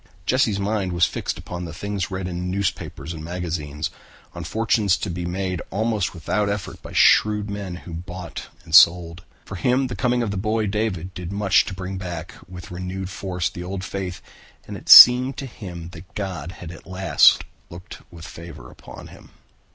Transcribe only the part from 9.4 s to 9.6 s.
For